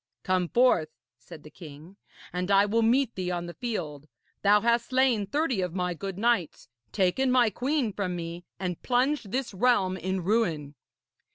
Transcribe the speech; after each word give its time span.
'Come 0.23 0.47
forth,' 0.49 0.89
said 1.19 1.43
the 1.43 1.51
king, 1.51 1.95
'and 2.33 2.49
I 2.49 2.65
will 2.65 2.81
meet 2.81 3.13
thee 3.13 3.29
on 3.29 3.45
the 3.45 3.53
field. 3.53 4.07
Thou 4.41 4.61
hast 4.61 4.87
slain 4.87 5.27
thirty 5.27 5.61
of 5.61 5.75
my 5.75 5.93
good 5.93 6.17
knights, 6.17 6.69
taken 6.91 7.29
my 7.29 7.51
queen 7.51 7.93
from 7.93 8.15
me, 8.15 8.43
and 8.59 8.81
plunged 8.81 9.31
this 9.31 9.53
realm 9.53 9.97
in 9.97 10.23
ruin.' 10.23 10.73